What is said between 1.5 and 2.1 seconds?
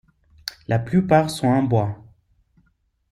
bois.